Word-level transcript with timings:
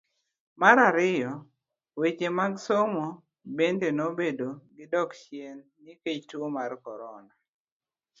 Mar 0.61 0.77
ariyo, 0.89 1.33
weche 1.99 2.27
mag 2.39 2.53
somo 2.65 3.07
bende 3.57 3.87
nobedo 3.99 4.49
gi 4.75 4.85
dok 4.93 5.09
chien 5.21 5.57
nikech 5.83 6.23
tuo 6.29 6.47
mar 6.57 6.71
korona. 6.85 7.33